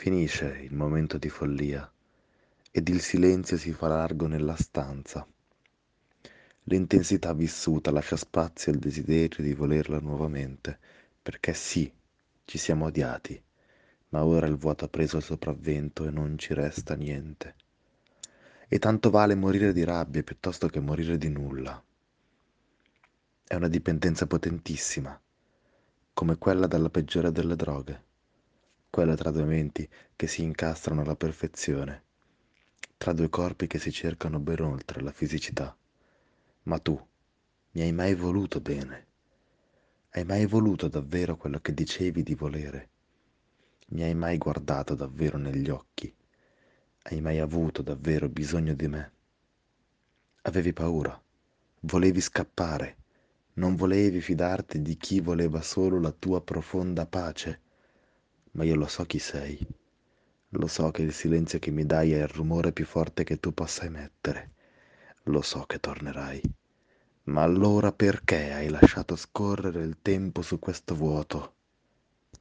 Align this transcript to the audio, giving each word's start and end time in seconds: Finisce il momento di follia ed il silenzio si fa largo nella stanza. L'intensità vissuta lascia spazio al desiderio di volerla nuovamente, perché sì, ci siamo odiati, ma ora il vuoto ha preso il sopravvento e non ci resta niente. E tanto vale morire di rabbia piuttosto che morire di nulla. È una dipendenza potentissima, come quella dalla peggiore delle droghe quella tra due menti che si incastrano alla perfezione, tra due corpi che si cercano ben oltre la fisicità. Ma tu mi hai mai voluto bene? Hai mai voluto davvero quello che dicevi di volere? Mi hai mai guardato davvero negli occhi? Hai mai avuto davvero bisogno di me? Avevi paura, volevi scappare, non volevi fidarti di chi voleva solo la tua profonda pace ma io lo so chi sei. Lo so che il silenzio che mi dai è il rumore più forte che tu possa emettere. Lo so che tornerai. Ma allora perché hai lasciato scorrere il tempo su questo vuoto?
Finisce 0.00 0.60
il 0.62 0.72
momento 0.76 1.18
di 1.18 1.28
follia 1.28 1.90
ed 2.70 2.88
il 2.88 3.00
silenzio 3.00 3.56
si 3.56 3.72
fa 3.72 3.88
largo 3.88 4.28
nella 4.28 4.54
stanza. 4.54 5.26
L'intensità 6.62 7.34
vissuta 7.34 7.90
lascia 7.90 8.14
spazio 8.14 8.70
al 8.70 8.78
desiderio 8.78 9.42
di 9.42 9.54
volerla 9.54 9.98
nuovamente, 9.98 10.78
perché 11.20 11.52
sì, 11.52 11.92
ci 12.44 12.58
siamo 12.58 12.84
odiati, 12.84 13.42
ma 14.10 14.24
ora 14.24 14.46
il 14.46 14.54
vuoto 14.54 14.84
ha 14.84 14.88
preso 14.88 15.16
il 15.16 15.24
sopravvento 15.24 16.06
e 16.06 16.10
non 16.10 16.38
ci 16.38 16.54
resta 16.54 16.94
niente. 16.94 17.56
E 18.68 18.78
tanto 18.78 19.10
vale 19.10 19.34
morire 19.34 19.72
di 19.72 19.82
rabbia 19.82 20.22
piuttosto 20.22 20.68
che 20.68 20.78
morire 20.78 21.18
di 21.18 21.28
nulla. 21.28 21.82
È 23.42 23.54
una 23.56 23.68
dipendenza 23.68 24.28
potentissima, 24.28 25.20
come 26.14 26.38
quella 26.38 26.68
dalla 26.68 26.88
peggiore 26.88 27.32
delle 27.32 27.56
droghe 27.56 28.06
quella 28.90 29.14
tra 29.14 29.30
due 29.30 29.44
menti 29.44 29.88
che 30.16 30.26
si 30.26 30.42
incastrano 30.42 31.02
alla 31.02 31.16
perfezione, 31.16 32.02
tra 32.96 33.12
due 33.12 33.28
corpi 33.28 33.66
che 33.66 33.78
si 33.78 33.92
cercano 33.92 34.38
ben 34.38 34.60
oltre 34.60 35.02
la 35.02 35.12
fisicità. 35.12 35.76
Ma 36.64 36.78
tu 36.78 37.00
mi 37.72 37.82
hai 37.82 37.92
mai 37.92 38.14
voluto 38.14 38.60
bene? 38.60 39.06
Hai 40.10 40.24
mai 40.24 40.46
voluto 40.46 40.88
davvero 40.88 41.36
quello 41.36 41.60
che 41.60 41.74
dicevi 41.74 42.22
di 42.22 42.34
volere? 42.34 42.88
Mi 43.88 44.02
hai 44.02 44.14
mai 44.14 44.38
guardato 44.38 44.94
davvero 44.94 45.38
negli 45.38 45.68
occhi? 45.68 46.12
Hai 47.02 47.20
mai 47.20 47.38
avuto 47.38 47.82
davvero 47.82 48.28
bisogno 48.28 48.74
di 48.74 48.88
me? 48.88 49.12
Avevi 50.42 50.72
paura, 50.72 51.20
volevi 51.80 52.20
scappare, 52.20 52.96
non 53.54 53.76
volevi 53.76 54.20
fidarti 54.20 54.82
di 54.82 54.96
chi 54.96 55.20
voleva 55.20 55.62
solo 55.62 56.00
la 56.00 56.10
tua 56.10 56.42
profonda 56.42 57.06
pace 57.06 57.60
ma 58.52 58.64
io 58.64 58.74
lo 58.76 58.86
so 58.86 59.04
chi 59.04 59.18
sei. 59.18 59.58
Lo 60.50 60.66
so 60.66 60.90
che 60.90 61.02
il 61.02 61.12
silenzio 61.12 61.58
che 61.58 61.70
mi 61.70 61.84
dai 61.86 62.12
è 62.12 62.22
il 62.22 62.28
rumore 62.28 62.72
più 62.72 62.84
forte 62.86 63.24
che 63.24 63.38
tu 63.40 63.52
possa 63.54 63.84
emettere. 63.84 64.50
Lo 65.24 65.42
so 65.42 65.64
che 65.64 65.78
tornerai. 65.80 66.40
Ma 67.24 67.42
allora 67.42 67.92
perché 67.92 68.52
hai 68.52 68.68
lasciato 68.68 69.16
scorrere 69.16 69.82
il 69.84 69.98
tempo 70.02 70.42
su 70.42 70.58
questo 70.58 70.94
vuoto? 70.94 71.57